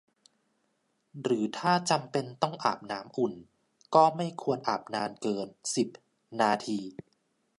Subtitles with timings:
[1.21, 3.33] หรือถ้าจำเป็นต้องอาบน้ำอุ่น
[3.95, 5.87] ก็ไม่ควรอาบนานเกิน สิบ
[6.41, 6.79] นาที